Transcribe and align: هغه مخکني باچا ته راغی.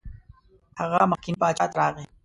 هغه 0.79 0.99
مخکني 1.11 1.35
باچا 1.41 1.65
ته 1.71 1.75
راغی. 1.79 2.05